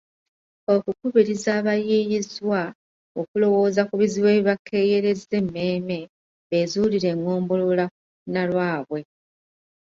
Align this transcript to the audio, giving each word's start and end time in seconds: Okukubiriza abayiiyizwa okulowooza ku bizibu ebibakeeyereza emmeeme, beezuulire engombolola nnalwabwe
Okukubiriza 0.73 1.49
abayiiyizwa 1.59 2.61
okulowooza 3.19 3.81
ku 3.89 3.93
bizibu 4.01 4.27
ebibakeeyereza 4.31 5.33
emmeeme, 5.41 5.99
beezuulire 6.49 7.07
engombolola 7.13 7.85
nnalwabwe 8.25 8.99